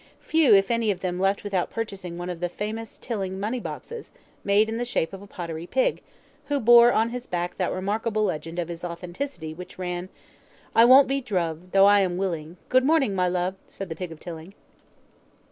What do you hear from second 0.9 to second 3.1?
them left without purchasing one of the famous